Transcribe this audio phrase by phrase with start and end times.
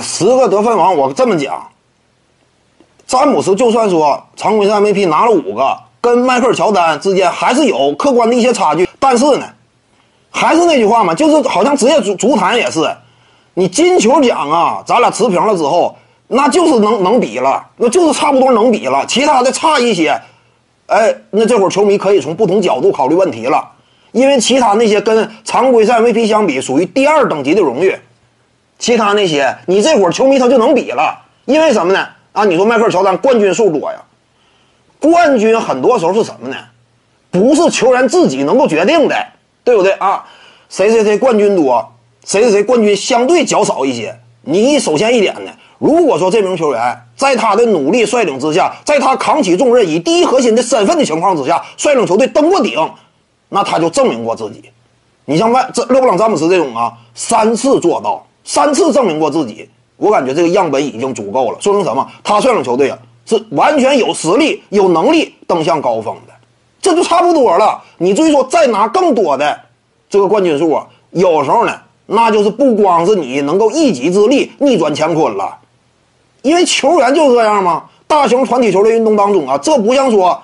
[0.00, 1.66] 十个得分王，我这么讲，
[3.06, 8.86] 詹姆斯就算说常规赛 MVP 拿了五个，跟迈克尔乔丹之间还是有客观的一些差距。
[8.98, 9.46] 但是呢，
[10.30, 12.94] 还是那句话嘛，就是好像职业足足坛也是，
[13.54, 15.96] 你金球奖啊，咱俩持平了之后，
[16.26, 20.20] 那就是能能比了，那就是差不多能比了，其他的差一些，
[20.86, 23.66] 哎，那这会儿球迷可以从不同角度考虑问题了，
[24.12, 27.98] 因为其他那些跟常规赛 MVP 相比，属于第二等级的荣誉。
[28.78, 32.06] 其他那些，你这会儿球迷他就能比了，因为什么呢？
[32.32, 33.98] 啊，你说迈克尔乔丹冠军数多呀，
[35.00, 36.56] 冠军很多时候是什么呢？
[37.30, 39.16] 不是球员自己能够决定的，
[39.64, 40.24] 对不对啊？
[40.68, 41.92] 谁谁谁冠军多，
[42.24, 44.16] 谁谁谁冠军相对较少一些。
[44.42, 52.78] 你首先一点呢，如果说这名球员在他的努力率领之下，在他扛起重任、以第一核心的身份的情况之下，率领球队登过顶，
[53.48, 54.70] 那他就证明过自己。
[55.24, 58.24] 你像外这勒布朗詹姆斯这种啊，三次做到。
[58.48, 61.58] 三次证明过自己，我感觉这个样本已经足够了。
[61.60, 62.08] 说明什么？
[62.24, 66.32] 他率领球队啊，是完全有实力、有能力登向高峰的，
[66.80, 67.82] 这就差不多了。
[67.98, 69.60] 你至于说再拿更多的
[70.08, 75.58] 这个冠军数啊，有时候呢，那就是不光是你能够一己之力逆转乾坤了，
[76.40, 77.84] 因为球员就这样嘛。
[78.06, 80.40] 大型团体球类运动当中啊，这不像说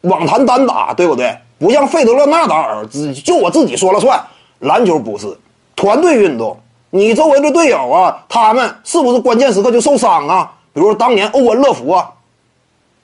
[0.00, 1.38] 网坛单打，对不对？
[1.60, 4.20] 不像费德勒、纳达尔，只就我自己说了算。
[4.58, 5.38] 篮球不是
[5.76, 6.58] 团队运动。
[6.90, 10.52] 你周围的队友啊，他们是不是关键时刻就受伤啊？
[10.72, 12.10] 比如说当年欧文、乐福啊，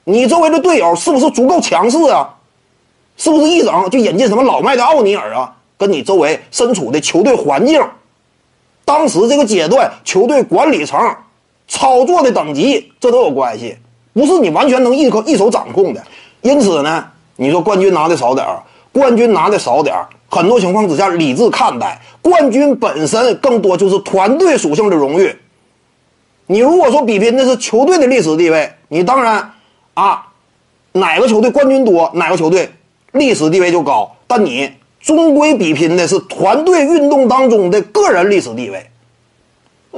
[0.03, 2.35] 你周围的队友是不是足够强势啊？
[3.15, 5.55] 是不是一整就引进什么老迈的奥尼尔啊？
[5.77, 7.81] 跟你周围身处的球队环境，
[8.83, 10.99] 当时这个阶段球队管理层
[11.67, 13.77] 操作的等级，这都有关系，
[14.13, 16.03] 不是你完全能一口一手掌控的。
[16.41, 17.05] 因此呢，
[17.37, 18.45] 你说冠军拿的少点，
[18.91, 19.95] 冠军拿的少点。
[20.37, 25.35] 很多情况之下，理智看待冠军本身更多就是团队属性的荣誉。
[26.45, 29.53] 你如果说比拼的是球队的历史地位，你当然
[29.95, 30.27] 啊，
[30.91, 32.69] 哪个球队冠军多，哪个球队
[33.13, 34.15] 历史地位就高。
[34.27, 38.85] 但你终归比拼的是团队运动当中的个人历史地位。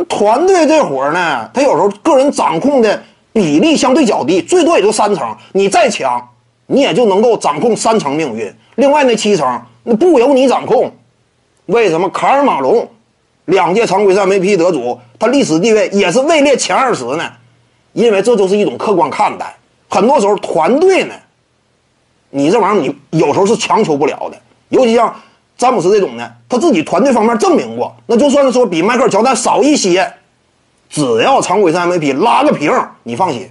[0.07, 3.03] 团队这活儿呢，他有时候个人掌控的
[3.33, 5.35] 比例相对较低，最多也就三成。
[5.51, 6.29] 你再强，
[6.67, 8.49] 你也就能够掌控三成命运。
[8.75, 9.61] 另外那七成。
[9.95, 10.91] 不由你掌控，
[11.67, 12.87] 为什么卡尔马龙
[13.45, 17.31] 两届常规赛 MVP 得主，他历史地位也是位列前二十呢？
[17.93, 19.55] 因为这就是一种客观看待。
[19.89, 21.15] 很多时候团队呢，
[22.29, 24.37] 你这玩意儿你有时候是强求不了的。
[24.69, 25.13] 尤其像
[25.57, 30.13] 詹姆斯这种呢，他自己团队方面证明过，那就算是说比迈克尔乔丹少一些，
[30.89, 32.71] 只要常规赛 MVP 拉个平，
[33.01, 33.49] 你放心，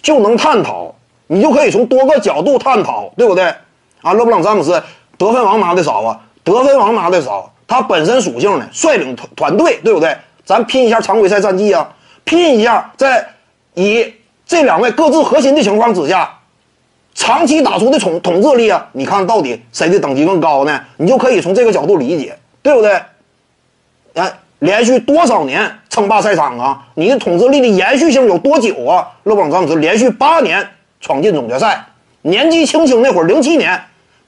[0.00, 0.94] 就能探讨，
[1.26, 3.54] 你就可以从多个角度探讨，对不对？
[4.00, 4.82] 啊，勒布朗詹姆斯。
[5.24, 10.14] 得分王拿的少啊，得分王拿的少，他本身属性呢，率领团团队，对不对？
[10.44, 11.88] 咱拼一下常规赛战绩啊，
[12.24, 13.26] 拼一下在
[13.72, 14.12] 以
[14.44, 16.38] 这两位各自核心的情况之下，
[17.14, 20.78] 长期打出的统统治力啊，你看到底谁的等级更高呢？
[20.98, 23.00] 你就可以从这个角度理解，对不对？
[24.14, 26.86] 哎，连续多少年称霸赛场啊？
[26.94, 29.08] 你的统治力的延续性有多久啊？
[29.22, 30.68] 勒布朗詹姆斯连续八年
[31.00, 31.86] 闯进总决赛，
[32.20, 33.80] 年纪轻轻那会儿，零七年。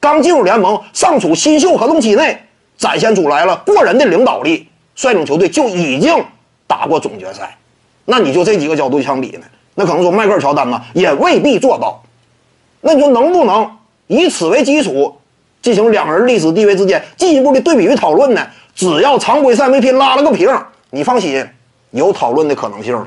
[0.06, 2.40] 刚进入联盟，尚处新秀合同期内，
[2.78, 6.14] 展现出来了过人的领导力，率领球队就已经
[6.68, 7.56] 打过总决赛。
[8.04, 9.40] 那你就这几个角度相比呢？
[9.74, 12.00] 那可能说迈克尔乔丹呢，也未必做到。
[12.82, 13.68] 那你说能不能
[14.06, 15.16] 以此为基础，
[15.60, 18.46] 进行两人历史地位之间进一步的对比与讨论呢？
[18.76, 20.48] 只要常规赛没拼拉了个平，
[20.90, 21.44] 你放心，
[21.90, 23.06] 有讨论的可能性了。